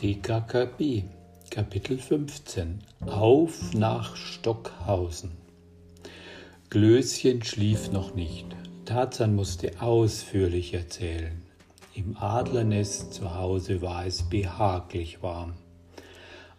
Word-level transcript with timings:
TKKB 0.00 1.02
Kapitel 1.50 1.98
15 1.98 2.78
Auf 3.04 3.74
nach 3.74 4.16
Stockhausen 4.16 5.32
Glöschen 6.70 7.42
schlief 7.42 7.92
noch 7.92 8.14
nicht. 8.14 8.46
Tarzan 8.86 9.34
musste 9.34 9.82
ausführlich 9.82 10.72
erzählen. 10.72 11.42
Im 11.94 12.16
Adlernest 12.16 13.12
zu 13.12 13.34
Hause 13.34 13.82
war 13.82 14.06
es 14.06 14.22
behaglich 14.22 15.22
warm. 15.22 15.52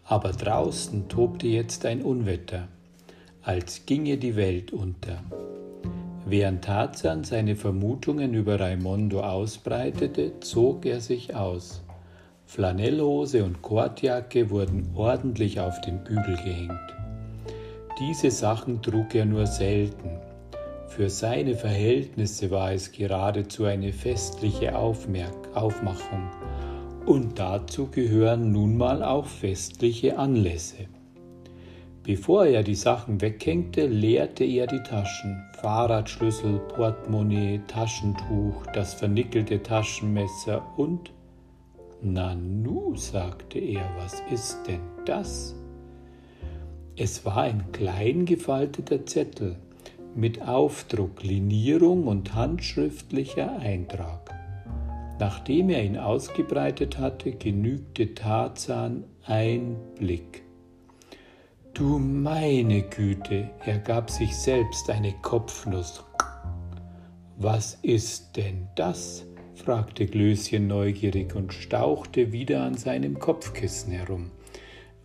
Aber 0.04 0.30
draußen 0.30 1.08
tobte 1.08 1.48
jetzt 1.48 1.84
ein 1.84 2.02
Unwetter, 2.02 2.68
als 3.42 3.86
ginge 3.86 4.18
die 4.18 4.36
Welt 4.36 4.72
unter. 4.72 5.20
Während 6.26 6.62
Tarzan 6.62 7.24
seine 7.24 7.56
Vermutungen 7.56 8.34
über 8.34 8.60
Raimondo 8.60 9.20
ausbreitete, 9.20 10.38
zog 10.38 10.86
er 10.86 11.00
sich 11.00 11.34
aus. 11.34 11.82
Flanellhose 12.54 13.44
und 13.44 13.62
Kordjacke 13.62 14.50
wurden 14.50 14.90
ordentlich 14.94 15.58
auf 15.58 15.80
den 15.80 16.04
Bügel 16.04 16.36
gehängt. 16.36 16.94
Diese 17.98 18.30
Sachen 18.30 18.82
trug 18.82 19.14
er 19.14 19.24
nur 19.24 19.46
selten. 19.46 20.10
Für 20.86 21.08
seine 21.08 21.54
Verhältnisse 21.54 22.50
war 22.50 22.72
es 22.72 22.92
geradezu 22.92 23.64
eine 23.64 23.90
festliche 23.90 24.76
Aufmerk 24.76 25.32
Aufmachung. 25.54 26.28
Und 27.06 27.38
dazu 27.38 27.86
gehören 27.86 28.52
nun 28.52 28.76
mal 28.76 29.02
auch 29.02 29.24
festliche 29.24 30.18
Anlässe. 30.18 30.88
Bevor 32.02 32.44
er 32.44 32.62
die 32.62 32.74
Sachen 32.74 33.22
weghängte, 33.22 33.86
leerte 33.86 34.44
er 34.44 34.66
die 34.66 34.82
Taschen. 34.82 35.42
Fahrradschlüssel, 35.62 36.58
Portemonnaie, 36.68 37.62
Taschentuch, 37.66 38.66
das 38.74 38.92
vernickelte 38.92 39.62
Taschenmesser 39.62 40.62
und 40.76 41.12
Nanu, 42.02 42.96
sagte 42.96 43.60
er, 43.60 43.88
was 43.96 44.22
ist 44.30 44.58
denn 44.66 44.80
das? 45.04 45.54
Es 46.96 47.24
war 47.24 47.42
ein 47.42 47.70
klein 47.72 48.26
gefalteter 48.26 49.06
Zettel 49.06 49.56
mit 50.14 50.42
Aufdruck, 50.42 51.22
Linierung 51.22 52.06
und 52.06 52.34
handschriftlicher 52.34 53.58
Eintrag. 53.58 54.34
Nachdem 55.20 55.70
er 55.70 55.84
ihn 55.84 55.96
ausgebreitet 55.96 56.98
hatte, 56.98 57.32
genügte 57.32 58.14
Tarzan 58.14 59.04
ein 59.24 59.76
Blick. 59.96 60.42
Du 61.72 61.98
meine 61.98 62.82
Güte, 62.82 63.48
er 63.64 63.78
gab 63.78 64.10
sich 64.10 64.36
selbst 64.36 64.90
eine 64.90 65.12
Kopfnuss. 65.22 66.04
Was 67.38 67.78
ist 67.82 68.36
denn 68.36 68.68
das? 68.74 69.24
Fragte 69.54 70.06
Glöschen 70.06 70.66
neugierig 70.66 71.34
und 71.34 71.52
stauchte 71.52 72.32
wieder 72.32 72.62
an 72.62 72.74
seinem 72.74 73.18
Kopfkissen 73.18 73.92
herum, 73.92 74.30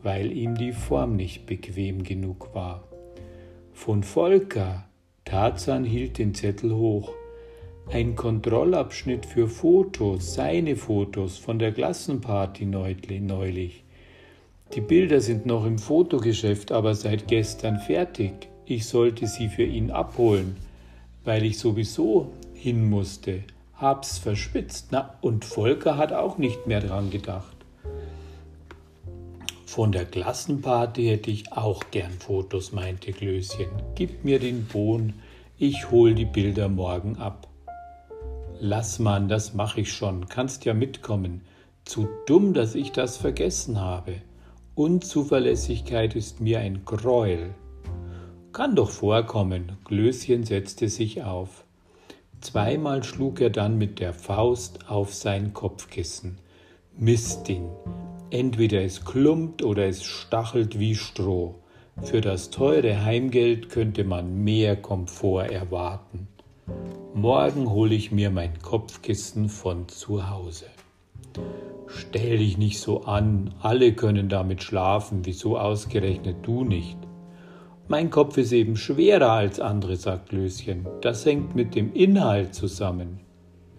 weil 0.01 0.31
ihm 0.31 0.55
die 0.55 0.71
Form 0.71 1.15
nicht 1.15 1.45
bequem 1.45 2.03
genug 2.03 2.53
war. 2.53 2.87
Von 3.73 4.03
Volker, 4.03 4.85
Tarzan 5.25 5.83
hielt 5.83 6.17
den 6.17 6.33
Zettel 6.33 6.73
hoch. 6.73 7.11
Ein 7.91 8.15
Kontrollabschnitt 8.15 9.25
für 9.25 9.47
Fotos, 9.47 10.33
seine 10.33 10.75
Fotos 10.75 11.37
von 11.37 11.59
der 11.59 11.71
Klassenparty 11.71 12.65
neulich. 12.65 13.83
Die 14.73 14.81
Bilder 14.81 15.21
sind 15.21 15.45
noch 15.45 15.65
im 15.65 15.77
Fotogeschäft, 15.77 16.71
aber 16.71 16.95
seit 16.95 17.27
gestern 17.27 17.79
fertig. 17.79 18.49
Ich 18.65 18.85
sollte 18.85 19.27
sie 19.27 19.47
für 19.47 19.63
ihn 19.63 19.91
abholen, 19.91 20.57
weil 21.23 21.45
ich 21.45 21.57
sowieso 21.57 22.31
hin 22.53 22.89
musste 22.89 23.43
hab's 23.77 24.17
verschwitzt. 24.17 24.87
Na, 24.91 25.15
und 25.21 25.45
Volker 25.45 25.97
hat 25.97 26.13
auch 26.13 26.37
nicht 26.37 26.67
mehr 26.67 26.81
dran 26.81 27.09
gedacht. 27.09 27.55
Von 29.65 29.91
der 29.91 30.05
Klassenparty 30.05 31.05
hätte 31.07 31.29
ich 31.29 31.53
auch 31.53 31.83
gern 31.91 32.13
Fotos, 32.13 32.71
meinte 32.71 33.11
Klößchen. 33.11 33.69
Gib 33.95 34.23
mir 34.23 34.39
den 34.39 34.65
Bohn, 34.65 35.13
ich 35.57 35.91
hol 35.91 36.15
die 36.15 36.25
Bilder 36.25 36.69
morgen 36.69 37.17
ab. 37.17 37.47
Lass 38.59 38.97
man, 38.97 39.27
das 39.27 39.53
mach 39.53 39.77
ich 39.77 39.93
schon, 39.93 40.27
kannst 40.29 40.65
ja 40.65 40.73
mitkommen. 40.73 41.41
Zu 41.85 42.07
dumm, 42.25 42.53
dass 42.53 42.73
ich 42.73 42.91
das 42.91 43.17
vergessen 43.17 43.79
habe. 43.79 44.15
Unzuverlässigkeit 44.73 46.15
ist 46.15 46.41
mir 46.41 46.59
ein 46.59 46.83
Gräuel. 46.83 47.53
Kann 48.51 48.75
doch 48.75 48.89
vorkommen. 48.89 49.77
Glöschen 49.85 50.43
setzte 50.43 50.89
sich 50.89 51.23
auf. 51.23 51.66
Zweimal 52.41 53.03
schlug 53.03 53.41
er 53.41 53.49
dann 53.49 53.77
mit 53.77 53.99
der 53.99 54.13
Faust 54.13 54.89
auf 54.89 55.13
sein 55.13 55.53
Kopfkissen. 55.53 56.37
Mistding. 56.95 57.69
Entweder 58.29 58.83
es 58.83 59.05
klumpt 59.05 59.63
oder 59.63 59.87
es 59.87 60.03
stachelt 60.03 60.79
wie 60.79 60.95
Stroh. 60.95 61.55
Für 62.03 62.21
das 62.21 62.51
teure 62.51 63.03
Heimgeld 63.03 63.69
könnte 63.69 64.03
man 64.03 64.43
mehr 64.43 64.75
Komfort 64.75 65.51
erwarten. 65.51 66.27
Morgen 67.13 67.71
hole 67.71 67.95
ich 67.95 68.11
mir 68.11 68.29
mein 68.29 68.59
Kopfkissen 68.59 69.49
von 69.49 69.87
zu 69.87 70.29
Hause. 70.29 70.65
Stell 71.87 72.37
dich 72.37 72.57
nicht 72.57 72.79
so 72.79 73.05
an, 73.05 73.55
alle 73.61 73.93
können 73.93 74.29
damit 74.29 74.61
schlafen, 74.61 75.21
wieso 75.23 75.57
ausgerechnet 75.57 76.37
du 76.43 76.63
nicht? 76.63 76.97
Mein 77.89 78.09
Kopf 78.09 78.37
ist 78.37 78.51
eben 78.51 78.75
schwerer 78.75 79.31
als 79.31 79.61
andere, 79.61 79.95
sagt 79.95 80.33
Löschen. 80.33 80.85
Das 80.99 81.25
hängt 81.25 81.55
mit 81.55 81.73
dem 81.73 81.93
Inhalt 81.93 82.53
zusammen. 82.53 83.21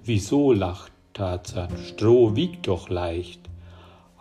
Wieso, 0.02 0.54
lacht 0.54 0.92
Tarzan. 1.12 1.68
Stroh 1.76 2.34
wiegt 2.34 2.68
doch 2.68 2.88
leicht. 2.88 3.42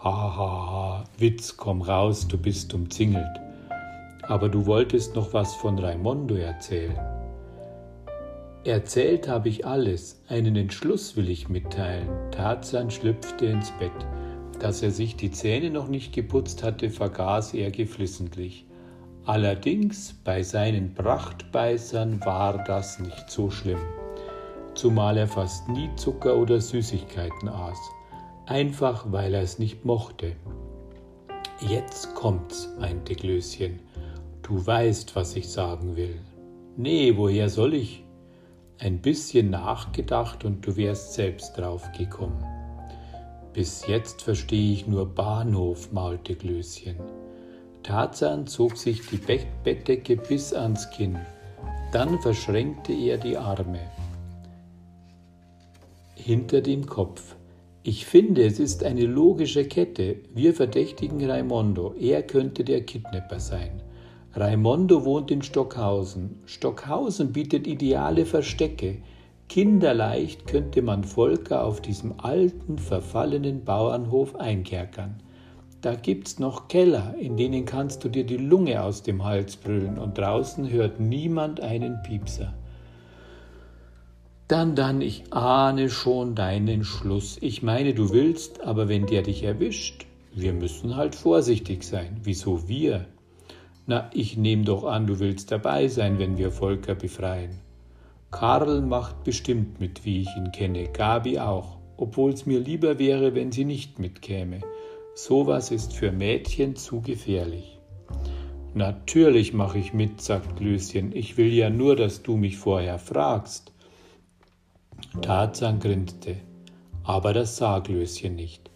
Ha, 0.04 0.12
ha, 0.12 0.72
ha, 0.72 1.04
Witz, 1.18 1.56
komm 1.56 1.82
raus, 1.82 2.28
du 2.28 2.38
bist 2.38 2.74
umzingelt. 2.74 3.40
Aber 4.24 4.50
du 4.50 4.66
wolltest 4.66 5.16
noch 5.16 5.34
was 5.34 5.56
von 5.56 5.80
Raimondo 5.80 6.36
erzählen. 6.36 7.00
Erzählt 8.66 9.30
habe 9.30 9.48
ich 9.48 9.66
alles, 9.66 10.22
einen 10.28 10.58
Entschluss 10.58 11.16
will 11.16 11.30
ich 11.30 11.48
mitteilen. 11.48 12.10
Tarzan 12.32 12.92
schlüpfte 12.92 13.46
ins 13.46 13.72
Bett. 13.80 13.92
Dass 14.60 14.84
er 14.84 14.92
sich 14.92 15.16
die 15.16 15.32
Zähne 15.32 15.70
noch 15.70 15.88
nicht 15.88 16.12
geputzt 16.12 16.62
hatte, 16.62 16.90
vergaß 16.90 17.54
er 17.54 17.72
geflissentlich. 17.72 18.67
Allerdings 19.28 20.14
bei 20.24 20.42
seinen 20.42 20.94
Prachtbeißern 20.94 22.24
war 22.24 22.64
das 22.64 22.98
nicht 22.98 23.30
so 23.30 23.50
schlimm, 23.50 23.82
zumal 24.74 25.18
er 25.18 25.28
fast 25.28 25.68
nie 25.68 25.90
Zucker 25.98 26.38
oder 26.38 26.62
Süßigkeiten 26.62 27.50
aß, 27.50 27.78
einfach 28.46 29.12
weil 29.12 29.34
er 29.34 29.42
es 29.42 29.60
nicht 29.60 29.84
mochte. 29.84 30.38
Jetzt 31.60 32.16
kommt's, 32.16 32.70
meinte 32.80 33.16
Glöschen. 33.16 33.82
Du 34.44 34.66
weißt, 34.66 35.14
was 35.18 35.36
ich 35.36 35.50
sagen 35.50 35.98
will. 35.98 36.22
Nee, 36.78 37.18
woher 37.18 37.50
soll 37.50 37.74
ich? 37.74 38.06
Ein 38.80 39.02
bisschen 39.02 39.50
nachgedacht 39.50 40.46
und 40.46 40.66
du 40.66 40.78
wärst 40.78 41.16
selbst 41.16 41.58
drauf 41.58 41.92
gekommen. 41.98 42.46
Bis 43.52 43.86
jetzt 43.88 44.22
verstehe 44.22 44.72
ich 44.72 44.88
nur 44.88 45.06
Bahnhof, 45.06 45.92
maulte 45.92 46.34
Glöschen. 46.34 46.96
Tarzan 47.88 48.48
zog 48.48 48.76
sich 48.76 49.08
die 49.08 49.18
Bettdecke 49.64 50.18
bis 50.18 50.54
ans 50.54 50.90
Kinn. 50.90 51.18
Dann 51.94 52.20
verschränkte 52.20 52.92
er 52.92 53.18
die 53.18 53.38
Arme 53.38 53.80
hinter 56.16 56.60
dem 56.60 56.86
Kopf. 56.86 57.38
Ich 57.84 58.06
finde, 58.06 58.46
es 58.46 58.60
ist 58.60 58.84
eine 58.84 59.06
logische 59.06 59.64
Kette. 59.64 60.18
Wir 60.34 60.54
verdächtigen 60.54 61.24
Raimondo. 61.30 61.94
Er 61.98 62.24
könnte 62.24 62.66
der 62.66 62.82
Kidnapper 62.82 63.40
sein. 63.40 63.82
Raimondo 64.34 65.06
wohnt 65.06 65.32
in 65.32 65.42
Stockhausen. 65.42 66.42
Stockhausen 66.46 67.32
bietet 67.32 67.68
ideale 67.68 68.26
Verstecke. 68.26 68.98
Kinderleicht 69.48 70.46
könnte 70.46 70.82
man 70.82 71.06
Volker 71.06 71.64
auf 71.64 71.80
diesem 71.80 72.20
alten, 72.20 72.78
verfallenen 72.78 73.64
Bauernhof 73.64 74.36
einkerkern. 74.36 75.22
Da 75.88 75.96
gibt's 75.96 76.38
noch 76.38 76.68
Keller, 76.68 77.16
in 77.18 77.38
denen 77.38 77.64
kannst 77.64 78.04
du 78.04 78.10
dir 78.10 78.26
die 78.26 78.36
Lunge 78.36 78.84
aus 78.84 79.04
dem 79.04 79.24
Hals 79.24 79.56
brüllen 79.56 79.98
und 79.98 80.18
draußen 80.18 80.70
hört 80.70 81.00
niemand 81.00 81.62
einen 81.62 82.04
Piepser. 82.04 82.54
Dann, 84.50 84.76
dann, 84.76 85.00
ich 85.00 85.32
ahne 85.32 85.90
schon 85.90 86.36
deinen 86.36 86.84
Schluss. 86.84 87.38
Ich 87.40 87.64
meine, 87.64 87.94
du 87.94 88.10
willst, 88.12 88.60
aber 88.66 88.90
wenn 88.90 89.06
der 89.06 89.22
dich 89.22 89.44
erwischt, 89.44 90.06
wir 90.36 90.52
müssen 90.52 90.98
halt 90.98 91.16
vorsichtig 91.16 91.86
sein. 91.86 92.20
Wieso 92.22 92.68
wir? 92.68 93.06
Na, 93.86 94.10
ich 94.14 94.36
nehme 94.36 94.66
doch 94.66 94.84
an, 94.84 95.08
du 95.08 95.20
willst 95.20 95.54
dabei 95.54 95.88
sein, 95.88 96.20
wenn 96.20 96.38
wir 96.38 96.52
Volker 96.52 96.96
befreien. 96.96 97.62
Karl 98.30 98.82
macht 98.82 99.24
bestimmt 99.24 99.80
mit, 99.80 100.04
wie 100.04 100.24
ich 100.24 100.36
ihn 100.36 100.52
kenne, 100.52 100.90
Gabi 100.90 101.40
auch, 101.40 101.78
obwohl's 101.96 102.46
mir 102.46 102.60
lieber 102.60 103.00
wäre, 103.00 103.36
wenn 103.36 103.54
sie 103.54 103.64
nicht 103.64 104.00
mitkäme. 104.00 104.60
Sowas 105.18 105.72
ist 105.72 105.94
für 105.94 106.12
Mädchen 106.12 106.76
zu 106.76 107.02
gefährlich. 107.02 107.80
Natürlich 108.76 109.52
mache 109.52 109.80
ich 109.80 109.92
mit, 109.92 110.22
sagt 110.22 110.58
Glöschen. 110.58 111.12
Ich 111.12 111.38
will 111.38 111.52
ja 111.52 111.72
nur, 111.72 111.96
dass 111.96 112.22
du 112.22 112.38
mich 112.38 112.58
vorher 112.58 113.00
fragst. 113.00 113.72
Tarzan 115.24 115.80
grinste. 115.80 116.36
Aber 117.04 117.34
das 117.34 117.58
sah 117.58 117.80
Glöschen 117.80 118.36
nicht. 118.36 118.70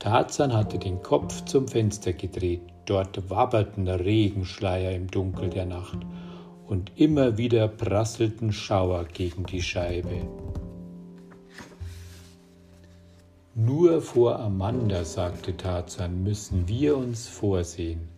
Tarzan 0.00 0.52
hatte 0.52 0.80
den 0.80 1.00
Kopf 1.00 1.44
zum 1.44 1.68
Fenster 1.68 2.12
gedreht. 2.12 2.62
Dort 2.86 3.30
wabberten 3.30 3.86
Regenschleier 3.86 4.90
im 4.96 5.06
Dunkel 5.06 5.48
der 5.48 5.66
Nacht 5.66 5.98
und 6.66 6.90
immer 6.96 7.38
wieder 7.38 7.68
prasselten 7.68 8.52
Schauer 8.52 9.04
gegen 9.04 9.46
die 9.46 9.62
Scheibe. 9.62 10.26
Nur 13.56 14.02
vor 14.02 14.40
Amanda, 14.40 15.04
sagte 15.04 15.56
Tarzan, 15.56 16.24
müssen 16.24 16.66
wir 16.66 16.96
uns 16.96 17.28
vorsehen. 17.28 18.08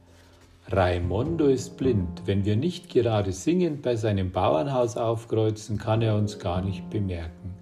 Raimondo 0.69 1.49
ist 1.49 1.77
blind. 1.77 2.23
Wenn 2.25 2.47
wir 2.47 2.56
nicht 2.56 2.88
gerade 2.88 3.33
singend 3.33 3.83
bei 3.83 3.97
seinem 3.97 4.33
Bauernhaus 4.33 4.97
aufkreuzen, 4.97 5.77
kann 5.77 6.00
er 6.00 6.17
uns 6.17 6.38
gar 6.38 6.62
nicht 6.62 6.88
bemerken. 6.88 7.55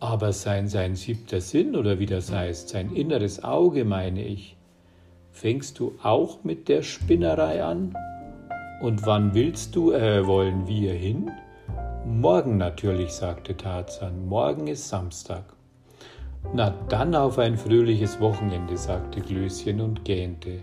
Aber 0.00 0.32
sein, 0.32 0.66
sein 0.66 0.96
siebter 0.96 1.40
Sinn 1.40 1.76
oder 1.76 2.00
wie 2.00 2.06
das 2.06 2.32
heißt, 2.32 2.70
sein 2.70 2.92
inneres 2.92 3.44
Auge, 3.44 3.84
meine 3.84 4.24
ich. 4.24 4.56
Fängst 5.30 5.78
du 5.78 5.94
auch 6.02 6.42
mit 6.42 6.68
der 6.68 6.82
Spinnerei 6.82 7.62
an? 7.62 7.94
Und 8.82 9.06
wann 9.06 9.34
willst 9.34 9.76
du, 9.76 9.92
äh, 9.92 10.26
wollen 10.26 10.66
wir 10.66 10.94
hin? 10.94 11.30
Morgen 12.04 12.56
natürlich, 12.56 13.12
sagte 13.12 13.56
Tarzan. 13.56 14.26
Morgen 14.26 14.66
ist 14.66 14.88
Samstag. 14.88 15.57
Na 16.52 16.70
dann 16.88 17.14
auf 17.14 17.38
ein 17.38 17.56
fröhliches 17.56 18.20
Wochenende, 18.20 18.76
sagte 18.76 19.20
Glöschen 19.20 19.80
und 19.80 20.04
gähnte. 20.04 20.62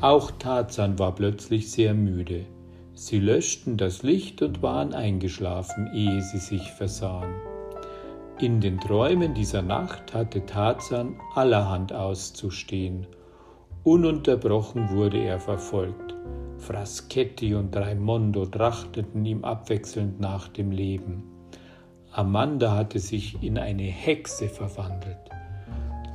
Auch 0.00 0.30
Tarzan 0.32 0.98
war 0.98 1.14
plötzlich 1.14 1.70
sehr 1.70 1.94
müde. 1.94 2.46
Sie 2.94 3.18
löschten 3.18 3.76
das 3.76 4.02
Licht 4.02 4.42
und 4.42 4.62
waren 4.62 4.94
eingeschlafen, 4.94 5.90
ehe 5.94 6.22
sie 6.22 6.38
sich 6.38 6.70
versahen. 6.72 7.34
In 8.38 8.60
den 8.60 8.78
Träumen 8.78 9.34
dieser 9.34 9.62
Nacht 9.62 10.12
hatte 10.12 10.44
Tarzan 10.44 11.16
allerhand 11.34 11.92
auszustehen. 11.92 13.06
Ununterbrochen 13.84 14.90
wurde 14.90 15.18
er 15.18 15.40
verfolgt. 15.40 16.14
Fraschetti 16.58 17.54
und 17.54 17.76
Raimondo 17.76 18.46
trachteten 18.46 19.24
ihm 19.24 19.44
abwechselnd 19.44 20.20
nach 20.20 20.48
dem 20.48 20.70
Leben. 20.70 21.35
Amanda 22.16 22.74
hatte 22.74 22.98
sich 22.98 23.42
in 23.42 23.58
eine 23.58 23.84
Hexe 23.84 24.48
verwandelt 24.48 25.18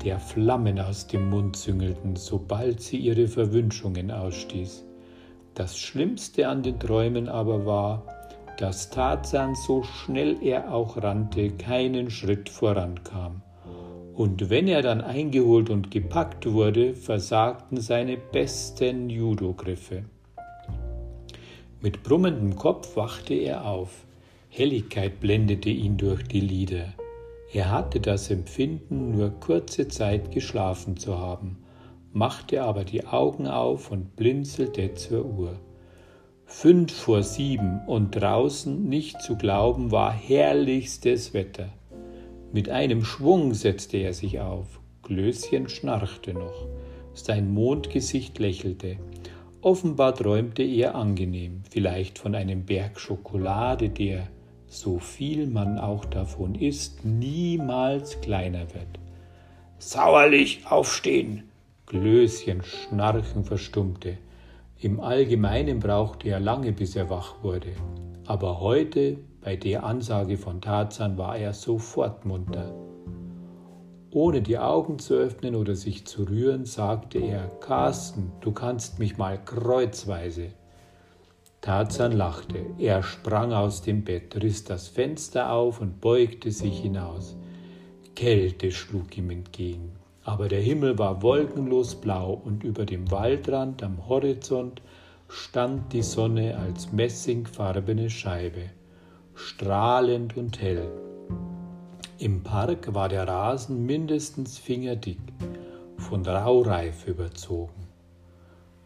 der 0.03 0.19
Flammen 0.19 0.79
aus 0.79 1.07
dem 1.07 1.29
Mund 1.29 1.55
züngelten, 1.55 2.15
sobald 2.15 2.81
sie 2.81 2.97
ihre 2.97 3.27
Verwünschungen 3.27 4.11
ausstieß. 4.11 4.83
Das 5.53 5.77
Schlimmste 5.77 6.47
an 6.47 6.63
den 6.63 6.79
Träumen 6.79 7.29
aber 7.29 7.65
war, 7.65 8.05
dass 8.57 8.89
Tarzan, 8.89 9.55
so 9.55 9.83
schnell 9.83 10.37
er 10.41 10.73
auch 10.73 10.97
rannte, 10.97 11.51
keinen 11.51 12.09
Schritt 12.09 12.49
vorankam. 12.49 13.41
Und 14.13 14.49
wenn 14.49 14.67
er 14.67 14.81
dann 14.81 15.01
eingeholt 15.01 15.69
und 15.69 15.89
gepackt 15.89 16.51
wurde, 16.51 16.95
versagten 16.95 17.79
seine 17.79 18.17
besten 18.17 19.09
Judo-Griffe. 19.09 20.03
Mit 21.81 22.03
brummendem 22.03 22.55
Kopf 22.55 22.95
wachte 22.95 23.33
er 23.33 23.65
auf. 23.65 24.05
Helligkeit 24.53 25.21
blendete 25.21 25.69
ihn 25.69 25.95
durch 25.95 26.23
die 26.23 26.41
Lider. 26.41 26.93
Er 27.53 27.71
hatte 27.71 28.01
das 28.01 28.29
Empfinden, 28.29 29.11
nur 29.11 29.29
kurze 29.29 29.87
Zeit 29.87 30.31
geschlafen 30.31 30.97
zu 30.97 31.17
haben, 31.17 31.59
machte 32.11 32.61
aber 32.61 32.83
die 32.83 33.05
Augen 33.05 33.47
auf 33.47 33.91
und 33.91 34.17
blinzelte 34.17 34.93
zur 34.93 35.23
Uhr. 35.23 35.57
Fünf 36.43 36.91
vor 36.91 37.23
sieben 37.23 37.79
und 37.87 38.11
draußen 38.11 38.89
nicht 38.89 39.21
zu 39.21 39.37
glauben 39.37 39.89
war 39.89 40.11
herrlichstes 40.11 41.33
Wetter. 41.33 41.69
Mit 42.51 42.67
einem 42.67 43.05
Schwung 43.05 43.53
setzte 43.53 43.99
er 43.99 44.13
sich 44.13 44.41
auf. 44.41 44.81
Glöschen 45.01 45.69
schnarchte 45.69 46.33
noch. 46.33 46.67
Sein 47.13 47.53
Mondgesicht 47.53 48.37
lächelte. 48.37 48.97
Offenbar 49.61 50.13
träumte 50.13 50.63
er 50.63 50.95
angenehm, 50.95 51.63
vielleicht 51.69 52.19
von 52.19 52.35
einem 52.35 52.65
Berg 52.65 52.99
Schokolade, 52.99 53.87
der, 53.87 54.27
so 54.71 54.99
viel 54.99 55.47
man 55.47 55.77
auch 55.77 56.05
davon 56.05 56.55
isst, 56.55 57.03
niemals 57.03 58.21
kleiner 58.21 58.73
wird. 58.73 58.99
Sauerlich 59.79 60.65
aufstehen! 60.65 61.43
Glöschen 61.87 62.63
schnarchen 62.63 63.43
verstummte. 63.43 64.17
Im 64.79 65.01
Allgemeinen 65.01 65.81
brauchte 65.81 66.29
er 66.29 66.39
lange, 66.39 66.71
bis 66.71 66.95
er 66.95 67.09
wach 67.09 67.43
wurde. 67.43 67.73
Aber 68.25 68.61
heute, 68.61 69.17
bei 69.41 69.57
der 69.57 69.83
Ansage 69.83 70.37
von 70.37 70.61
Tarzan, 70.61 71.17
war 71.17 71.35
er 71.35 71.53
sofort 71.53 72.25
munter. 72.25 72.73
Ohne 74.11 74.41
die 74.41 74.57
Augen 74.57 74.99
zu 74.99 75.15
öffnen 75.15 75.53
oder 75.55 75.75
sich 75.75 76.07
zu 76.07 76.23
rühren, 76.23 76.63
sagte 76.63 77.19
er, 77.19 77.49
Carsten, 77.59 78.31
du 78.39 78.53
kannst 78.53 78.99
mich 78.99 79.17
mal 79.17 79.37
kreuzweise. 79.43 80.53
Tarzan 81.61 82.13
lachte. 82.13 82.65
Er 82.79 83.03
sprang 83.03 83.53
aus 83.53 83.83
dem 83.83 84.03
Bett, 84.03 84.35
riss 84.41 84.63
das 84.63 84.87
Fenster 84.87 85.51
auf 85.51 85.79
und 85.79 86.01
beugte 86.01 86.49
sich 86.49 86.79
hinaus. 86.79 87.37
Kälte 88.15 88.71
schlug 88.71 89.15
ihm 89.15 89.29
entgegen, 89.29 89.91
aber 90.23 90.47
der 90.47 90.61
Himmel 90.61 90.97
war 90.97 91.21
wolkenlos 91.21 91.93
blau 91.93 92.33
und 92.33 92.63
über 92.63 92.87
dem 92.87 93.11
Waldrand 93.11 93.83
am 93.83 94.09
Horizont 94.09 94.81
stand 95.27 95.93
die 95.93 96.01
Sonne 96.01 96.57
als 96.57 96.91
messingfarbene 96.91 98.09
Scheibe, 98.09 98.71
strahlend 99.35 100.35
und 100.37 100.59
hell. 100.59 100.89
Im 102.17 102.41
Park 102.41 102.91
war 102.95 103.07
der 103.07 103.27
Rasen 103.27 103.85
mindestens 103.85 104.57
fingerdick, 104.57 105.21
von 105.97 106.25
Raureif 106.25 107.07
überzogen 107.07 107.90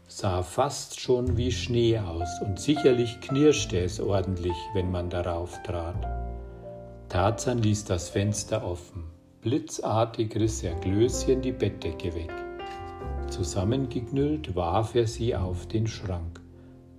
sah 0.08 0.44
fast 0.44 1.00
schon 1.00 1.38
wie 1.38 1.52
Schnee 1.52 1.98
aus 2.00 2.42
und 2.42 2.60
sicherlich 2.60 3.20
knirschte 3.22 3.80
es 3.80 4.00
ordentlich, 4.00 4.56
wenn 4.74 4.92
man 4.92 5.10
darauf 5.10 5.62
trat. 5.64 6.08
Tarzan 7.10 7.60
ließ 7.60 7.86
das 7.86 8.10
Fenster 8.10 8.64
offen. 8.66 9.04
Blitzartig 9.42 10.36
riss 10.36 10.64
er 10.64 10.76
Glöschen 10.76 11.42
die 11.42 11.52
Bettdecke 11.52 12.14
weg. 12.16 12.32
Zusammengeknüllt 13.30 14.56
warf 14.56 14.96
er 14.96 15.08
sie 15.08 15.36
auf 15.36 15.68
den 15.68 15.88
Schrank. 15.88 16.42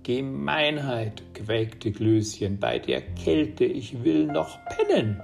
Gemeinheit, 0.03 1.23
quäkte 1.33 1.91
Glöschen, 1.91 2.59
bei 2.59 2.79
der 2.79 3.01
Kälte, 3.01 3.65
ich 3.65 4.03
will 4.03 4.25
noch 4.27 4.57
pennen. 4.65 5.21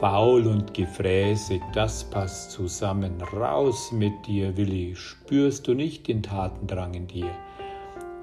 Faul 0.00 0.46
und 0.46 0.72
gefräßig, 0.72 1.60
das 1.74 2.02
passt 2.02 2.50
zusammen. 2.50 3.20
Raus 3.20 3.92
mit 3.92 4.26
dir, 4.26 4.56
Willi. 4.56 4.96
Spürst 4.96 5.68
du 5.68 5.74
nicht 5.74 6.08
den 6.08 6.22
Tatendrang 6.22 6.94
in 6.94 7.06
dir? 7.06 7.30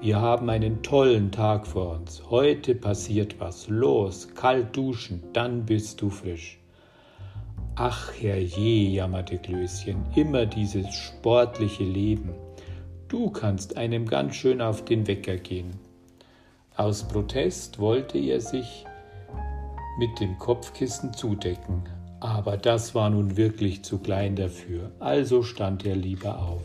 Wir 0.00 0.20
haben 0.20 0.50
einen 0.50 0.82
tollen 0.82 1.30
Tag 1.30 1.66
vor 1.66 1.92
uns. 1.92 2.22
Heute 2.28 2.74
passiert 2.74 3.38
was. 3.38 3.68
Los, 3.68 4.34
kalt 4.34 4.76
duschen, 4.76 5.22
dann 5.32 5.64
bist 5.64 6.02
du 6.02 6.10
frisch. 6.10 6.58
Ach, 7.76 8.12
herrje, 8.20 8.90
jammerte 8.90 9.38
Klößchen, 9.38 10.04
immer 10.16 10.46
dieses 10.46 10.92
sportliche 10.92 11.84
Leben. 11.84 12.34
Du 13.08 13.30
kannst 13.30 13.76
einem 13.76 14.06
ganz 14.06 14.34
schön 14.34 14.60
auf 14.60 14.84
den 14.84 15.06
Wecker 15.06 15.36
gehen. 15.36 15.70
Aus 16.76 17.06
Protest 17.06 17.78
wollte 17.78 18.18
er 18.18 18.40
sich 18.40 18.84
mit 20.00 20.18
dem 20.18 20.38
Kopfkissen 20.38 21.12
zudecken, 21.12 21.82
aber 22.20 22.56
das 22.56 22.94
war 22.94 23.10
nun 23.10 23.36
wirklich 23.36 23.82
zu 23.82 23.98
klein 23.98 24.34
dafür, 24.34 24.92
also 24.98 25.42
stand 25.42 25.84
er 25.84 25.94
lieber 25.94 26.38
auf. 26.38 26.62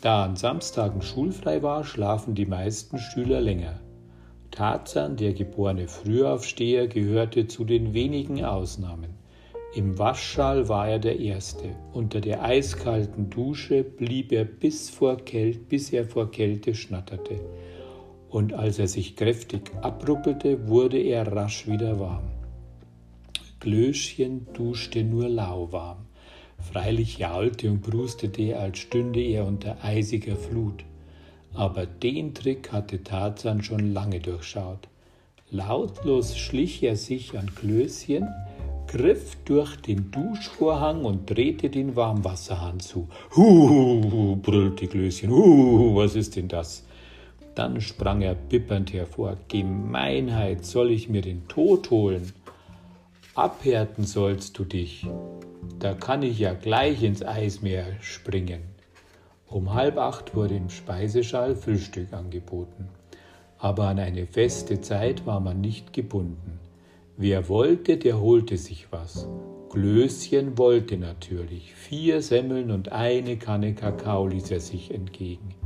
Da 0.00 0.24
an 0.24 0.34
Samstagen 0.34 1.00
schulfrei 1.00 1.62
war, 1.62 1.84
schlafen 1.84 2.34
die 2.34 2.44
meisten 2.44 2.98
Schüler 2.98 3.40
länger. 3.40 3.78
Tarzan, 4.50 5.16
der 5.16 5.32
geborene 5.32 5.86
Frühaufsteher, 5.86 6.88
gehörte 6.88 7.46
zu 7.46 7.64
den 7.64 7.94
wenigen 7.94 8.44
Ausnahmen. 8.44 9.10
Im 9.76 9.96
Waschschal 9.96 10.68
war 10.68 10.88
er 10.88 10.98
der 10.98 11.20
Erste. 11.20 11.76
Unter 11.92 12.20
der 12.20 12.42
eiskalten 12.42 13.30
Dusche 13.30 13.84
blieb 13.84 14.32
er 14.32 14.44
bis, 14.44 14.90
vor 14.90 15.18
Kälte, 15.18 15.60
bis 15.60 15.92
er 15.92 16.04
vor 16.04 16.32
Kälte 16.32 16.74
schnatterte 16.74 17.38
und 18.30 18.52
als 18.52 18.78
er 18.78 18.88
sich 18.88 19.16
kräftig 19.16 19.70
abruppelte, 19.82 20.68
wurde 20.68 20.98
er 20.98 21.30
rasch 21.32 21.66
wieder 21.66 21.98
warm. 21.98 22.24
Glöschen 23.60 24.46
duschte 24.52 25.02
nur 25.02 25.28
lauwarm. 25.28 26.06
Freilich 26.60 27.18
jaulte 27.18 27.70
und 27.70 27.82
brustete, 27.82 28.58
als 28.58 28.78
stünde 28.78 29.20
er 29.20 29.46
unter 29.46 29.82
eisiger 29.82 30.36
Flut. 30.36 30.84
Aber 31.54 31.86
den 31.86 32.34
Trick 32.34 32.72
hatte 32.72 33.02
Tarzan 33.02 33.62
schon 33.62 33.92
lange 33.92 34.20
durchschaut. 34.20 34.88
Lautlos 35.50 36.36
schlich 36.36 36.82
er 36.82 36.96
sich 36.96 37.38
an 37.38 37.54
Klößchen, 37.54 38.28
griff 38.86 39.36
durch 39.44 39.76
den 39.76 40.10
Duschvorhang 40.10 41.04
und 41.04 41.30
drehte 41.30 41.70
den 41.70 41.96
Warmwasserhahn 41.96 42.80
zu. 42.80 43.08
Huhu, 43.34 44.36
brüllte 44.36 44.86
Klößchen, 44.86 45.30
huhu, 45.30 45.96
was 45.96 46.16
ist 46.16 46.36
denn 46.36 46.48
das? 46.48 46.84
Dann 47.58 47.80
sprang 47.80 48.22
er 48.22 48.36
bippernd 48.36 48.92
hervor. 48.92 49.36
Gemeinheit, 49.48 50.64
soll 50.64 50.92
ich 50.92 51.08
mir 51.08 51.22
den 51.22 51.48
Tod 51.48 51.90
holen? 51.90 52.32
Abhärten 53.34 54.04
sollst 54.04 54.56
du 54.60 54.64
dich. 54.64 55.08
Da 55.80 55.94
kann 55.94 56.22
ich 56.22 56.38
ja 56.38 56.54
gleich 56.54 57.02
ins 57.02 57.24
Eismeer 57.24 57.86
springen. 58.00 58.60
Um 59.48 59.74
halb 59.74 59.98
acht 59.98 60.36
wurde 60.36 60.54
im 60.54 60.70
Speisesaal 60.70 61.56
Frühstück 61.56 62.12
angeboten. 62.12 62.90
Aber 63.58 63.88
an 63.88 63.98
eine 63.98 64.28
feste 64.28 64.80
Zeit 64.80 65.26
war 65.26 65.40
man 65.40 65.60
nicht 65.60 65.92
gebunden. 65.92 66.60
Wer 67.16 67.48
wollte, 67.48 67.96
der 67.96 68.20
holte 68.20 68.56
sich 68.56 68.92
was. 68.92 69.26
Klößchen 69.70 70.58
wollte 70.58 70.96
natürlich. 70.96 71.74
Vier 71.74 72.22
Semmeln 72.22 72.70
und 72.70 72.92
eine 72.92 73.36
Kanne 73.36 73.74
Kakao 73.74 74.28
ließ 74.28 74.52
er 74.52 74.60
sich 74.60 74.94
entgegen. 74.94 75.56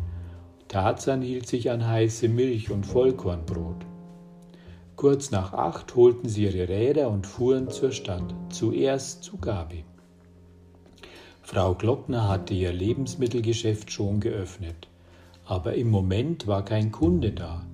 Tarzan 0.72 1.20
hielt 1.20 1.46
sich 1.46 1.70
an 1.70 1.86
heiße 1.86 2.30
Milch 2.30 2.70
und 2.70 2.86
Vollkornbrot. 2.86 3.84
Kurz 4.96 5.30
nach 5.30 5.52
acht 5.52 5.94
holten 5.94 6.30
sie 6.30 6.44
ihre 6.44 6.66
Räder 6.66 7.10
und 7.10 7.26
fuhren 7.26 7.68
zur 7.68 7.92
Stadt, 7.92 8.34
zuerst 8.48 9.22
zu 9.22 9.36
Gabi. 9.36 9.84
Frau 11.42 11.74
Glockner 11.74 12.26
hatte 12.26 12.54
ihr 12.54 12.72
Lebensmittelgeschäft 12.72 13.92
schon 13.92 14.20
geöffnet, 14.20 14.88
aber 15.44 15.74
im 15.74 15.90
Moment 15.90 16.46
war 16.46 16.64
kein 16.64 16.90
Kunde 16.90 17.32
da. 17.32 17.66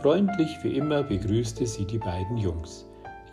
Freundlich 0.00 0.56
wie 0.62 0.74
immer 0.74 1.02
begrüßte 1.02 1.66
sie 1.66 1.84
die 1.84 1.98
beiden 1.98 2.38
Jungs. 2.38 2.86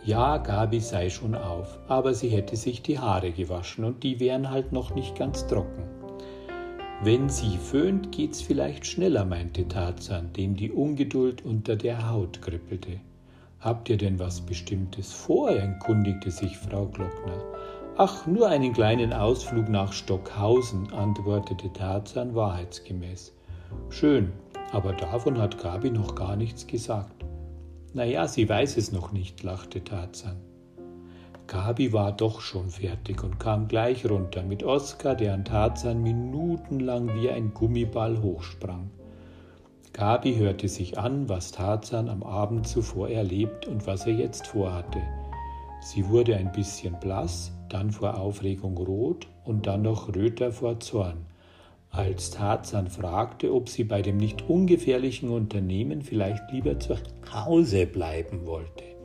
Ja, 0.04 0.36
Gabi 0.36 0.80
sei 0.80 1.08
schon 1.08 1.34
auf, 1.34 1.78
aber 1.88 2.12
sie 2.12 2.28
hätte 2.28 2.56
sich 2.56 2.82
die 2.82 2.98
Haare 2.98 3.32
gewaschen 3.32 3.84
und 3.84 4.02
die 4.02 4.20
wären 4.20 4.50
halt 4.50 4.72
noch 4.72 4.94
nicht 4.94 5.16
ganz 5.16 5.46
trocken. 5.46 5.84
Wenn 7.02 7.28
sie 7.28 7.58
föhnt, 7.58 8.10
geht's 8.10 8.40
vielleicht 8.40 8.86
schneller, 8.86 9.26
meinte 9.26 9.68
Tarzan, 9.68 10.32
dem 10.32 10.56
die 10.56 10.72
Ungeduld 10.72 11.44
unter 11.44 11.76
der 11.76 12.10
Haut 12.10 12.40
kribbelte. 12.40 13.00
Habt 13.60 13.90
ihr 13.90 13.98
denn 13.98 14.18
was 14.18 14.40
Bestimmtes 14.40 15.12
vor? 15.12 15.50
erkundigte 15.50 16.30
sich 16.30 16.56
Frau 16.56 16.86
Glockner. 16.86 17.44
Ach, 17.98 18.26
nur 18.26 18.48
einen 18.48 18.72
kleinen 18.72 19.12
Ausflug 19.12 19.68
nach 19.68 19.92
Stockhausen, 19.92 20.90
antwortete 20.92 21.70
Tarzan 21.72 22.34
wahrheitsgemäß. 22.34 23.34
Schön, 23.90 24.32
aber 24.72 24.92
davon 24.94 25.38
hat 25.38 25.58
Gabi 25.62 25.90
noch 25.90 26.14
gar 26.14 26.36
nichts 26.36 26.66
gesagt. 26.66 27.24
Na 27.92 28.04
ja, 28.04 28.26
sie 28.26 28.48
weiß 28.48 28.78
es 28.78 28.90
noch 28.90 29.12
nicht, 29.12 29.42
lachte 29.42 29.84
Tarzan. 29.84 30.36
Gabi 31.46 31.92
war 31.92 32.10
doch 32.10 32.40
schon 32.40 32.70
fertig 32.70 33.22
und 33.22 33.38
kam 33.38 33.68
gleich 33.68 34.04
runter 34.08 34.42
mit 34.42 34.64
Oskar, 34.64 35.14
der 35.14 35.32
an 35.34 35.44
Tarzan 35.44 36.02
minutenlang 36.02 37.14
wie 37.14 37.30
ein 37.30 37.54
Gummiball 37.54 38.20
hochsprang. 38.20 38.90
Gabi 39.92 40.34
hörte 40.34 40.68
sich 40.68 40.98
an, 40.98 41.28
was 41.28 41.52
Tarzan 41.52 42.08
am 42.08 42.24
Abend 42.24 42.66
zuvor 42.66 43.08
erlebt 43.08 43.66
und 43.66 43.86
was 43.86 44.06
er 44.06 44.14
jetzt 44.14 44.48
vorhatte. 44.48 45.00
Sie 45.80 46.08
wurde 46.08 46.36
ein 46.36 46.50
bisschen 46.50 46.98
blass, 46.98 47.52
dann 47.68 47.92
vor 47.92 48.18
Aufregung 48.18 48.76
rot 48.76 49.28
und 49.44 49.68
dann 49.68 49.82
noch 49.82 50.14
röter 50.14 50.50
vor 50.50 50.80
Zorn, 50.80 51.26
als 51.90 52.32
Tarzan 52.32 52.88
fragte, 52.88 53.54
ob 53.54 53.68
sie 53.68 53.84
bei 53.84 54.02
dem 54.02 54.16
nicht 54.16 54.48
ungefährlichen 54.48 55.30
Unternehmen 55.30 56.02
vielleicht 56.02 56.50
lieber 56.50 56.78
zu 56.80 56.96
Hause 57.32 57.86
bleiben 57.86 58.46
wollte. 58.46 58.95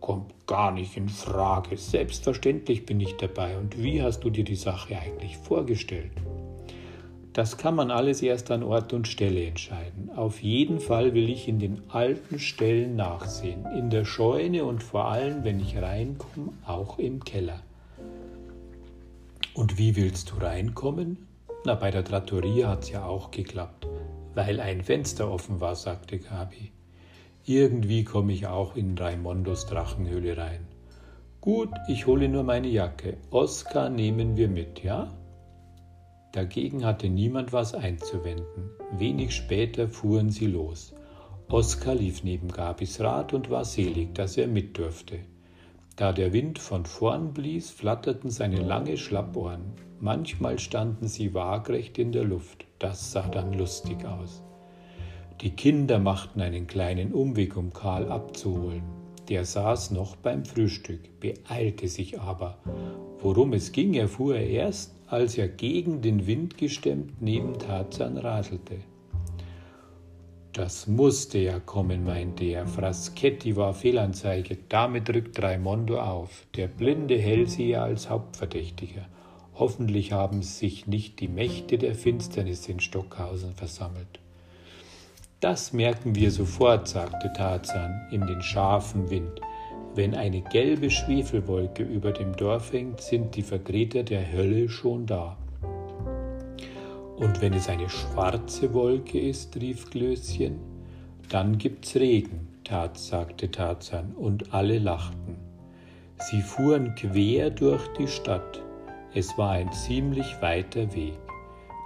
Kommt 0.00 0.46
gar 0.46 0.70
nicht 0.72 0.96
in 0.96 1.08
Frage. 1.08 1.76
Selbstverständlich 1.76 2.86
bin 2.86 3.00
ich 3.00 3.16
dabei. 3.16 3.56
Und 3.58 3.82
wie 3.82 4.02
hast 4.02 4.20
du 4.20 4.30
dir 4.30 4.44
die 4.44 4.56
Sache 4.56 4.98
eigentlich 4.98 5.36
vorgestellt? 5.36 6.12
Das 7.32 7.56
kann 7.56 7.76
man 7.76 7.92
alles 7.92 8.22
erst 8.22 8.50
an 8.50 8.64
Ort 8.64 8.92
und 8.92 9.06
Stelle 9.06 9.46
entscheiden. 9.46 10.10
Auf 10.16 10.42
jeden 10.42 10.80
Fall 10.80 11.14
will 11.14 11.30
ich 11.30 11.46
in 11.46 11.60
den 11.60 11.82
alten 11.88 12.40
Stellen 12.40 12.96
nachsehen, 12.96 13.66
in 13.78 13.88
der 13.88 14.04
Scheune 14.04 14.64
und 14.64 14.82
vor 14.82 15.04
allem, 15.04 15.44
wenn 15.44 15.60
ich 15.60 15.76
reinkomme, 15.76 16.52
auch 16.66 16.98
im 16.98 17.22
Keller. 17.22 17.60
Und 19.54 19.78
wie 19.78 19.94
willst 19.94 20.30
du 20.30 20.44
reinkommen? 20.44 21.28
Na, 21.64 21.74
bei 21.74 21.90
der 21.90 22.04
Trattoria 22.04 22.68
hat's 22.68 22.90
ja 22.90 23.04
auch 23.04 23.30
geklappt, 23.30 23.86
weil 24.34 24.58
ein 24.58 24.82
Fenster 24.82 25.30
offen 25.30 25.60
war, 25.60 25.76
sagte 25.76 26.18
Gabi. 26.18 26.72
Irgendwie 27.44 28.04
komme 28.04 28.32
ich 28.32 28.46
auch 28.46 28.76
in 28.76 28.96
Raimondos 28.96 29.66
Drachenhöhle 29.66 30.36
rein. 30.36 30.66
Gut, 31.40 31.70
ich 31.88 32.06
hole 32.06 32.28
nur 32.28 32.44
meine 32.44 32.68
Jacke. 32.68 33.16
Oskar 33.30 33.88
nehmen 33.88 34.36
wir 34.36 34.48
mit, 34.48 34.82
ja? 34.82 35.10
Dagegen 36.32 36.84
hatte 36.84 37.08
niemand 37.08 37.52
was 37.52 37.74
einzuwenden. 37.74 38.70
Wenig 38.92 39.34
später 39.34 39.88
fuhren 39.88 40.30
sie 40.30 40.46
los. 40.46 40.94
Oskar 41.48 41.94
lief 41.94 42.22
neben 42.22 42.48
Gabis 42.48 43.00
Rad 43.00 43.32
und 43.32 43.48
war 43.48 43.64
selig, 43.64 44.14
dass 44.14 44.36
er 44.36 44.46
mit 44.46 44.76
durfte. 44.76 45.20
Da 45.96 46.12
der 46.12 46.32
Wind 46.32 46.58
von 46.58 46.84
vorn 46.84 47.32
blies, 47.32 47.70
flatterten 47.70 48.30
seine 48.30 48.60
lange 48.60 48.96
Schlappohren. 48.96 49.72
Manchmal 49.98 50.58
standen 50.58 51.08
sie 51.08 51.34
waagrecht 51.34 51.98
in 51.98 52.12
der 52.12 52.24
Luft. 52.24 52.66
Das 52.78 53.12
sah 53.12 53.28
dann 53.28 53.54
lustig 53.54 54.04
aus. 54.04 54.42
Die 55.40 55.50
Kinder 55.50 55.98
machten 55.98 56.42
einen 56.42 56.66
kleinen 56.66 57.14
Umweg, 57.14 57.56
um 57.56 57.72
Karl 57.72 58.10
abzuholen. 58.10 58.82
Der 59.30 59.46
saß 59.46 59.90
noch 59.92 60.16
beim 60.16 60.44
Frühstück, 60.44 61.18
beeilte 61.18 61.88
sich 61.88 62.20
aber. 62.20 62.58
Worum 63.20 63.54
es 63.54 63.72
ging, 63.72 63.94
erfuhr 63.94 64.36
er 64.36 64.46
erst, 64.46 64.94
als 65.06 65.38
er 65.38 65.48
gegen 65.48 66.02
den 66.02 66.26
Wind 66.26 66.58
gestemmt 66.58 67.22
neben 67.22 67.58
Tarzan 67.58 68.18
raselte. 68.18 68.80
Das 70.52 70.86
musste 70.86 71.38
ja 71.38 71.58
kommen, 71.58 72.04
meinte 72.04 72.44
er. 72.44 72.66
Fraschetti 72.66 73.56
war 73.56 73.72
Fehlanzeige. 73.72 74.58
Damit 74.68 75.08
rückt 75.08 75.40
Raimondo 75.42 76.00
auf. 76.00 76.44
Der 76.56 76.66
blinde 76.66 77.16
Hellseher 77.16 77.84
als 77.84 78.10
Hauptverdächtiger. 78.10 79.06
Hoffentlich 79.54 80.12
haben 80.12 80.42
sich 80.42 80.86
nicht 80.86 81.20
die 81.20 81.28
Mächte 81.28 81.78
der 81.78 81.94
Finsternis 81.94 82.68
in 82.68 82.80
Stockhausen 82.80 83.54
versammelt. 83.54 84.20
Das 85.40 85.72
merken 85.72 86.14
wir 86.14 86.30
sofort, 86.30 86.86
sagte 86.86 87.32
Tarzan 87.32 88.06
in 88.10 88.26
den 88.26 88.42
scharfen 88.42 89.08
Wind. 89.08 89.40
Wenn 89.94 90.14
eine 90.14 90.42
gelbe 90.42 90.90
Schwefelwolke 90.90 91.82
über 91.82 92.12
dem 92.12 92.36
Dorf 92.36 92.74
hängt, 92.74 93.00
sind 93.00 93.34
die 93.34 93.42
Vertreter 93.42 94.02
der 94.02 94.30
Hölle 94.30 94.68
schon 94.68 95.06
da. 95.06 95.38
Und 97.16 97.40
wenn 97.40 97.54
es 97.54 97.70
eine 97.70 97.88
schwarze 97.88 98.74
Wolke 98.74 99.18
ist, 99.18 99.56
rief 99.56 99.88
Glöschen, 99.90 100.60
dann 101.30 101.56
gibt's 101.56 101.96
Regen, 101.96 102.48
tat, 102.62 102.98
sagte 102.98 103.50
Tarzan, 103.50 104.12
und 104.12 104.52
alle 104.52 104.78
lachten. 104.78 105.36
Sie 106.18 106.42
fuhren 106.42 106.94
quer 106.96 107.48
durch 107.48 107.86
die 107.98 108.08
Stadt. 108.08 108.62
Es 109.14 109.38
war 109.38 109.52
ein 109.52 109.72
ziemlich 109.72 110.40
weiter 110.42 110.94
Weg. 110.94 111.18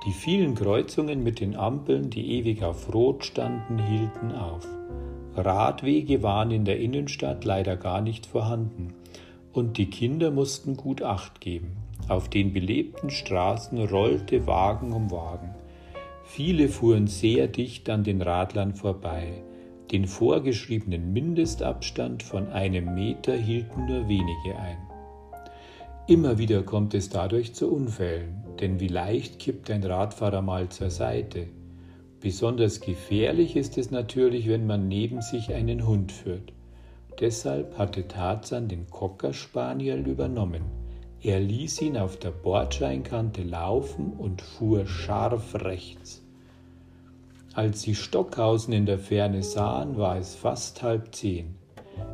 Die 0.06 0.12
vielen 0.12 0.54
Kreuzungen 0.54 1.25
mit 1.25 1.40
den 1.40 1.56
Ampeln, 1.56 2.11
die 2.11 2.38
ewig 2.38 2.62
auf 2.62 2.92
Rot 2.92 3.25
standen, 3.25 3.78
hielten 3.78 4.32
auf. 4.32 4.66
Radwege 5.34 6.23
waren 6.23 6.50
in 6.50 6.66
der 6.66 6.78
Innenstadt 6.78 7.44
leider 7.44 7.76
gar 7.76 8.02
nicht 8.02 8.26
vorhanden, 8.26 8.92
und 9.54 9.78
die 9.78 9.87
Kinder 9.87 10.30
mussten 10.30 10.76
gut 10.76 11.02
acht 11.02 11.40
geben. 11.40 11.76
Auf 12.08 12.28
den 12.28 12.52
belebten 12.52 13.08
Straßen 13.08 13.78
rollte 13.78 14.46
Wagen 14.46 14.92
um 14.92 15.11
Wagen. 15.11 15.54
Viele 16.25 16.68
fuhren 16.68 17.06
sehr 17.06 17.49
dicht 17.49 17.88
an 17.88 18.04
den 18.04 18.20
Radlern 18.20 18.75
vorbei. 18.75 19.42
Den 19.90 20.06
vorgeschriebenen 20.06 21.14
Mindestabstand 21.14 22.23
von 22.23 22.49
einem 22.49 22.94
Meter 22.94 23.34
hielten 23.34 23.87
nur 23.87 24.06
wenige 24.08 24.58
ein. 24.58 24.84
Immer 26.06 26.37
wieder 26.37 26.62
kommt 26.62 26.92
es 26.92 27.08
dadurch 27.08 27.54
zu 27.54 27.73
Unfällen, 27.73 28.44
denn 28.61 28.78
wie 28.78 28.88
leicht 28.88 29.38
kippt 29.38 29.70
ein 29.70 29.82
Radfahrer 29.82 30.42
mal 30.42 30.68
zur 30.68 30.90
Seite. 30.90 31.49
Besonders 32.20 32.82
gefährlich 32.82 33.56
ist 33.56 33.78
es 33.78 33.90
natürlich, 33.90 34.46
wenn 34.46 34.66
man 34.66 34.87
neben 34.87 35.23
sich 35.23 35.54
einen 35.54 35.87
Hund 35.87 36.12
führt. 36.12 36.52
Deshalb 37.20 37.78
hatte 37.78 38.06
Tarzan 38.06 38.68
den 38.68 38.87
Cocker 38.90 39.32
Spaniel 39.32 40.06
übernommen. 40.06 40.64
Er 41.23 41.40
ließ 41.40 41.80
ihn 41.80 41.96
auf 41.96 42.18
der 42.18 42.32
Bordscheinkante 42.32 43.42
laufen 43.42 44.12
und 44.12 44.42
fuhr 44.42 44.84
scharf 44.87 45.54
rechts. 45.54 46.23
Als 47.54 47.80
sie 47.80 47.94
Stockhausen 47.94 48.75
in 48.75 48.84
der 48.84 48.99
Ferne 48.99 49.42
sahen, 49.42 49.96
war 49.96 50.18
es 50.18 50.34
fast 50.34 50.82
halb 50.82 51.14
zehn. 51.14 51.54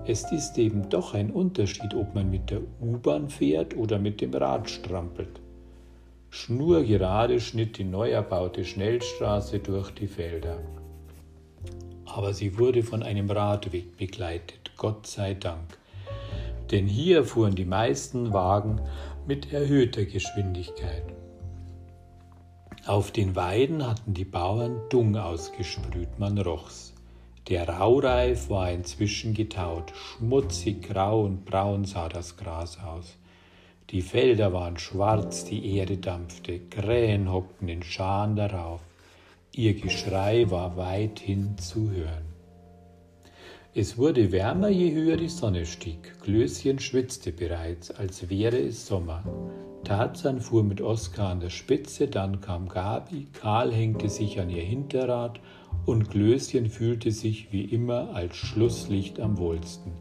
Es 0.06 0.30
ist 0.32 0.58
eben 0.58 0.88
doch 0.88 1.14
ein 1.14 1.30
Unterschied, 1.30 1.94
ob 1.94 2.14
man 2.14 2.30
mit 2.30 2.50
der 2.50 2.60
U-Bahn 2.80 3.28
fährt 3.28 3.76
oder 3.76 3.98
mit 3.98 4.20
dem 4.20 4.34
Rad 4.34 4.68
strampelt. 4.68 5.40
Schnurgerade 6.30 7.40
schnitt 7.40 7.78
die 7.78 7.84
neu 7.84 8.10
erbaute 8.10 8.64
Schnellstraße 8.64 9.58
durch 9.58 9.90
die 9.90 10.06
Felder. 10.06 10.58
Aber 12.06 12.34
sie 12.34 12.58
wurde 12.58 12.82
von 12.82 13.02
einem 13.02 13.30
Radweg 13.30 13.96
begleitet, 13.96 14.72
Gott 14.76 15.06
sei 15.06 15.34
Dank. 15.34 15.78
Denn 16.70 16.86
hier 16.86 17.24
fuhren 17.24 17.54
die 17.54 17.64
meisten 17.64 18.32
Wagen 18.32 18.80
mit 19.26 19.52
erhöhter 19.52 20.04
Geschwindigkeit. 20.04 21.04
Auf 22.86 23.10
den 23.10 23.36
Weiden 23.36 23.86
hatten 23.86 24.14
die 24.14 24.24
Bauern 24.24 24.80
Dung 24.88 25.16
ausgesprüht, 25.16 26.18
man 26.18 26.38
roch's. 26.38 26.89
Der 27.50 27.68
Raureif 27.68 28.48
war 28.48 28.70
inzwischen 28.70 29.34
getaut, 29.34 29.92
schmutzig 29.96 30.82
grau 30.82 31.24
und 31.24 31.44
braun 31.44 31.84
sah 31.84 32.08
das 32.08 32.36
Gras 32.36 32.78
aus. 32.78 33.18
Die 33.90 34.02
Felder 34.02 34.52
waren 34.52 34.78
schwarz, 34.78 35.46
die 35.46 35.76
Erde 35.76 35.96
dampfte, 35.96 36.60
Krähen 36.60 37.32
hockten 37.32 37.66
in 37.68 37.82
Scharen 37.82 38.36
darauf. 38.36 38.80
Ihr 39.50 39.74
Geschrei 39.74 40.48
war 40.48 40.76
weithin 40.76 41.58
zu 41.58 41.90
hören. 41.90 42.30
Es 43.74 43.98
wurde 43.98 44.30
wärmer, 44.30 44.68
je 44.68 44.94
höher 44.94 45.16
die 45.16 45.28
Sonne 45.28 45.66
stieg. 45.66 46.20
Klößchen 46.22 46.78
schwitzte 46.78 47.32
bereits, 47.32 47.90
als 47.90 48.30
wäre 48.30 48.58
es 48.58 48.86
Sommer. 48.86 49.24
Tarzan 49.82 50.40
fuhr 50.40 50.62
mit 50.62 50.80
Oskar 50.80 51.30
an 51.30 51.40
der 51.40 51.50
Spitze, 51.50 52.06
dann 52.06 52.40
kam 52.40 52.68
Gabi, 52.68 53.26
Karl 53.32 53.72
hängte 53.72 54.08
sich 54.08 54.38
an 54.38 54.50
ihr 54.50 54.62
Hinterrad 54.62 55.40
und 55.86 56.10
Klößchen 56.10 56.68
fühlte 56.68 57.10
sich 57.10 57.52
wie 57.52 57.64
immer 57.64 58.14
als 58.14 58.36
Schlusslicht 58.36 59.20
am 59.20 59.38
wohlsten. 59.38 59.92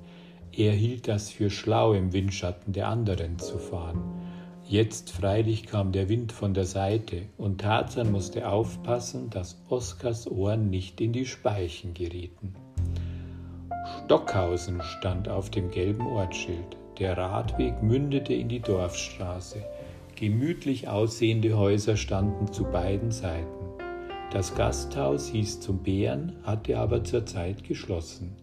Er 0.52 0.74
hielt 0.74 1.08
das 1.08 1.30
für 1.30 1.50
schlau, 1.50 1.94
im 1.94 2.12
Windschatten 2.14 2.74
der 2.74 2.88
anderen 2.88 3.40
zu 3.40 3.58
fahren. 3.58 4.02
Jetzt 4.66 5.12
freilich 5.12 5.66
kam 5.66 5.92
der 5.92 6.10
Wind 6.10 6.32
von 6.32 6.54
der 6.54 6.66
Seite 6.66 7.24
und 7.38 7.62
Tarzan 7.62 8.12
musste 8.12 8.48
aufpassen, 8.48 9.30
dass 9.32 9.64
Oskars 9.70 10.30
Ohren 10.30 10.70
nicht 10.70 11.02
in 11.02 11.12
die 11.12 11.26
Speichen 11.26 11.94
gerieten. 11.94 12.54
Stockhausen 14.06 14.82
stand 14.84 15.28
auf 15.28 15.50
dem 15.50 15.72
gelben 15.72 16.06
Ortsschild. 16.06 16.78
Der 17.00 17.18
Radweg 17.18 17.82
mündete 17.82 18.34
in 18.34 18.50
die 18.50 18.60
Dorfstraße. 18.60 19.64
Gemütlich 20.16 20.88
aussehende 20.88 21.58
Häuser 21.58 21.96
standen 21.96 22.52
zu 22.52 22.66
beiden 22.66 23.12
Seiten. 23.12 23.59
Das 24.32 24.54
Gasthaus 24.54 25.30
hieß 25.30 25.60
zum 25.60 25.80
Bären, 25.80 26.34
hatte 26.44 26.78
aber 26.78 27.04
zurzeit 27.04 27.64
geschlossen. 27.64 28.36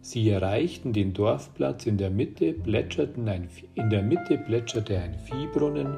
Sie 0.00 0.28
erreichten 0.28 0.92
den 0.92 1.12
Dorfplatz, 1.12 1.86
in 1.86 1.98
der 1.98 2.10
Mitte, 2.10 2.52
plätscherten 2.52 3.28
ein, 3.28 3.48
in 3.74 3.90
der 3.90 4.02
Mitte 4.02 4.38
plätscherte 4.38 4.98
ein 4.98 5.14
Viehbrunnen, 5.14 5.94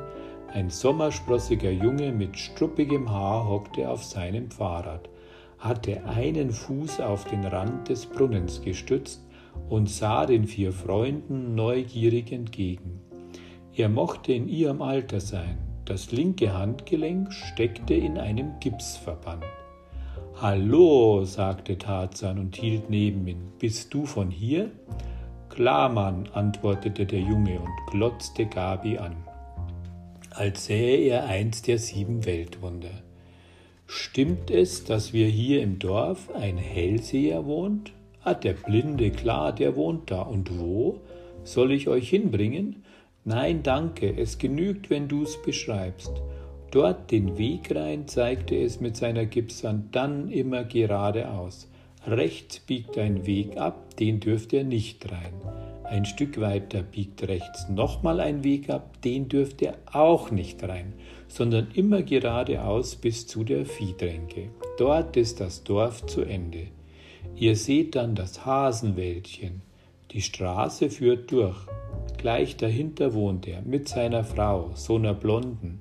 ein 0.53 0.69
sommersprossiger 0.69 1.71
Junge 1.71 2.12
mit 2.12 2.39
struppigem 2.39 3.11
Haar 3.11 3.49
hockte 3.49 3.89
auf 3.89 4.05
seinem 4.05 4.51
Fahrrad, 4.51 5.09
hatte 5.59 6.05
einen 6.05 6.51
Fuß 6.51 7.01
auf 7.01 7.25
den 7.25 7.45
Rand 7.45 7.89
des 7.89 8.05
Brunnens 8.05 8.61
gestützt 8.61 9.27
und 9.71 9.89
sah 9.89 10.27
den 10.27 10.47
vier 10.47 10.73
Freunden 10.73 11.55
neugierig 11.55 12.33
entgegen. 12.33 13.01
Er 13.75 13.89
mochte 13.89 14.35
in 14.35 14.47
ihrem 14.47 14.83
Alter 14.83 15.21
sein, 15.21 15.72
das 15.85 16.12
linke 16.12 16.53
Handgelenk 16.53 17.33
steckte 17.33 17.95
in 17.95 18.19
einem 18.19 18.59
Gipsverband. 18.61 19.45
Hallo, 20.41 21.25
sagte 21.25 21.77
Tarzan 21.77 22.39
und 22.39 22.57
hielt 22.57 22.89
neben 22.89 23.27
ihn. 23.27 23.53
Bist 23.59 23.93
du 23.93 24.07
von 24.07 24.31
hier? 24.31 24.71
Klar, 25.49 25.89
Mann, 25.89 26.29
antwortete 26.33 27.05
der 27.05 27.21
Junge 27.21 27.61
und 27.61 27.91
glotzte 27.91 28.47
Gabi 28.47 28.99
an, 28.99 29.17
als 30.31 30.67
sähe 30.67 31.11
er 31.11 31.27
eins 31.27 31.62
der 31.62 31.79
sieben 31.79 32.25
Weltwunder. 32.25 33.03
Stimmt 33.87 34.51
es, 34.51 34.85
dass 34.85 35.12
wir 35.12 35.27
hier 35.27 35.62
im 35.62 35.79
Dorf 35.79 36.31
ein 36.35 36.57
Hellseher 36.57 37.45
wohnt? 37.45 37.93
Ah, 38.25 38.35
der 38.35 38.55
Blinde, 38.55 39.11
klar, 39.11 39.53
der 39.53 39.77
wohnt 39.77 40.11
da. 40.11 40.23
Und 40.23 40.59
wo? 40.59 41.01
Soll 41.45 41.73
ich 41.73 41.89
euch 41.89 42.09
hinbringen? 42.09 42.85
Nein, 43.25 43.62
danke, 43.62 44.17
es 44.17 44.38
genügt, 44.38 44.91
wenn 44.91 45.07
du's 45.07 45.41
beschreibst. 45.43 46.11
Dort 46.73 47.11
den 47.11 47.38
Weg 47.38 47.73
rein 47.75 48.09
zeigte 48.09 48.57
es 48.57 48.81
mit 48.81 48.97
seiner 48.97 49.26
Gipswand, 49.26 49.95
dann 49.95 50.29
immer 50.31 50.64
geradeaus. 50.64 51.69
Rechts 52.05 52.59
biegt 52.59 52.99
ein 52.99 53.25
Weg 53.26 53.59
ab, 53.59 53.97
den 53.97 54.19
dürft 54.19 54.52
ihr 54.52 54.64
nicht 54.64 55.12
rein. 55.12 55.35
Ein 55.85 56.05
Stück 56.05 56.41
weiter 56.41 56.83
biegt 56.83 57.29
rechts 57.29 57.69
nochmal 57.69 58.19
ein 58.19 58.43
Weg 58.43 58.71
ab, 58.71 59.00
den 59.02 59.29
dürft 59.29 59.62
ihr 59.62 59.75
auch 59.93 60.31
nicht 60.33 60.62
rein, 60.64 60.94
sondern 61.29 61.68
immer 61.75 62.03
geradeaus 62.03 62.96
bis 62.96 63.29
zu 63.29 63.44
der 63.44 63.66
Viehtränke. 63.66 64.49
Dort 64.79 65.16
ist 65.16 65.38
das 65.38 65.62
Dorf 65.62 66.07
zu 66.07 66.23
Ende. 66.23 66.68
Ihr 67.37 67.55
seht 67.55 67.94
dann 67.94 68.16
das 68.16 68.44
Hasenwäldchen. 68.44 69.61
Die 70.11 70.23
Straße 70.23 70.90
führt 70.90 71.31
durch. 71.31 71.66
Gleich 72.22 72.56
dahinter 72.56 73.14
wohnt 73.14 73.48
er 73.48 73.62
mit 73.62 73.88
seiner 73.88 74.22
Frau, 74.22 74.70
so 74.74 74.94
einer 74.94 75.12
Blonden. 75.12 75.80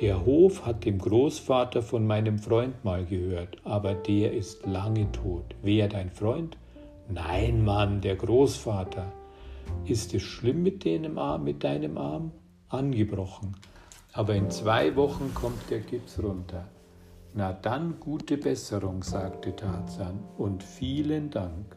Der 0.00 0.26
Hof 0.26 0.66
hat 0.66 0.84
dem 0.84 0.98
Großvater 0.98 1.80
von 1.80 2.04
meinem 2.04 2.40
Freund 2.40 2.84
mal 2.84 3.04
gehört, 3.04 3.58
aber 3.62 3.94
der 3.94 4.32
ist 4.32 4.66
lange 4.66 5.12
tot. 5.12 5.44
Wer 5.62 5.86
dein 5.86 6.10
Freund? 6.10 6.56
Nein, 7.08 7.64
Mann, 7.64 8.00
der 8.00 8.16
Großvater. 8.16 9.12
Ist 9.84 10.12
es 10.12 10.22
schlimm 10.22 10.64
mit 10.64 10.84
deinem 10.84 11.18
Arm, 11.18 11.44
mit 11.44 11.62
deinem 11.62 11.98
Arm? 11.98 12.32
Angebrochen. 12.68 13.54
Aber 14.12 14.34
in 14.34 14.50
zwei 14.50 14.96
Wochen 14.96 15.32
kommt 15.34 15.70
der 15.70 15.78
Gips 15.78 16.20
runter. 16.20 16.66
Na 17.32 17.52
dann 17.52 18.00
gute 18.00 18.38
Besserung, 18.38 19.04
sagte 19.04 19.54
Tarzan, 19.54 20.18
und 20.36 20.64
vielen 20.64 21.30
Dank. 21.30 21.76